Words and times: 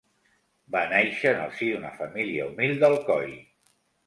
Va 0.75 0.79
nàixer 0.93 1.33
en 1.33 1.41
el 1.43 1.53
si 1.59 1.67
d'una 1.75 1.93
família 2.01 2.49
humil 2.53 2.75
d'Alcoi. 2.85 3.31